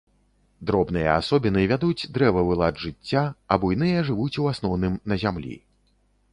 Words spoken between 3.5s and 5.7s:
а буйныя жывуць у асноўным на зямлі.